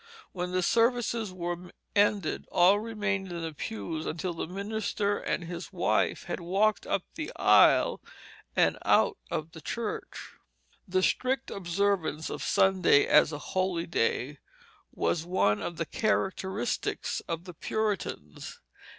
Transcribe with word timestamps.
When 0.31 0.51
the 0.51 0.63
services 0.63 1.31
were 1.31 1.71
ended, 1.95 2.47
all 2.51 2.79
remained 2.79 3.31
in 3.31 3.43
the 3.43 3.53
pews 3.53 4.07
until 4.07 4.33
the 4.33 4.47
minister 4.47 5.19
and 5.19 5.43
his 5.43 5.71
wife 5.71 6.23
had 6.23 6.39
walked 6.39 6.87
up 6.87 7.03
the 7.13 7.31
aisle 7.35 8.01
and 8.55 8.79
out 8.83 9.19
of 9.29 9.51
the 9.51 9.61
church. 9.61 10.31
The 10.87 11.03
strict 11.03 11.51
observance 11.51 12.31
of 12.31 12.41
Sunday 12.41 13.05
as 13.05 13.31
a 13.31 13.37
holy 13.53 13.85
day 13.85 14.39
was 14.91 15.23
one 15.23 15.61
of 15.61 15.77
the 15.77 15.85
characteristics 15.85 17.19
of 17.27 17.43
the 17.43 17.53
Puritans. 17.53 18.59